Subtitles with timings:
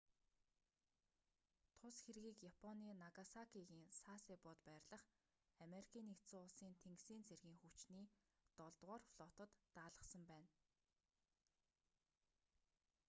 [1.79, 5.03] тус хэргийг японы нагасакигийн сасебод байрлах
[5.63, 5.87] ану-ын
[6.83, 8.05] тэнгисийн цэргийн хүчний
[8.59, 10.51] долдугаар флотод даалгасан байна